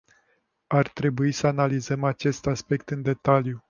Ar 0.67 0.87
trebui 0.87 1.31
să 1.31 1.47
analizăm 1.47 2.03
acest 2.03 2.45
aspect 2.45 2.89
în 2.89 3.01
detaliu. 3.01 3.59